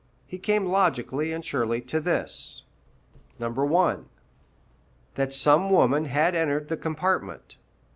[0.25, 2.63] He came logically and surely to this:
[3.37, 4.05] 1.
[5.13, 7.55] That some woman had entered the compartment.